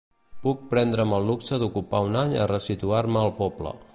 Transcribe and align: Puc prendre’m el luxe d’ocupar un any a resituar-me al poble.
Puc 0.45 0.63
prendre’m 0.71 1.13
el 1.17 1.27
luxe 1.31 1.59
d’ocupar 1.65 2.01
un 2.07 2.19
any 2.23 2.35
a 2.37 2.49
resituar-me 2.55 3.25
al 3.27 3.33
poble. 3.45 3.79